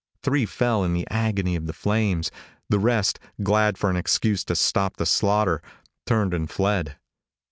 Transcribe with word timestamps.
Three 0.23 0.47
fell 0.47 0.83
in 0.83 0.93
the 0.95 1.05
agony 1.11 1.55
of 1.55 1.67
the 1.67 1.73
flames. 1.73 2.31
The 2.69 2.79
rest, 2.79 3.19
glad 3.43 3.77
for 3.77 3.87
an 3.91 3.97
excuse 3.97 4.43
to 4.45 4.55
stop 4.55 4.97
the 4.97 5.05
slaughter, 5.05 5.61
turned 6.07 6.33
and 6.33 6.49
fled. 6.49 6.97